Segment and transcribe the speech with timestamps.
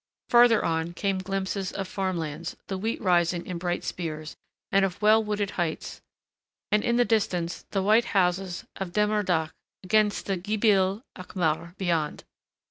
[0.29, 4.35] Farther on came glimpses of farm lands, the wheat rising in bright spears,
[4.71, 6.01] and of well wooded heights
[6.71, 9.51] and in the distance the white houses of Demerdache
[9.83, 12.23] against the Gibel Achmar beyond.